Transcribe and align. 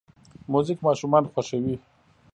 موزیک 0.51 0.77
ماشومان 0.87 1.23
خوښوي. 1.31 1.75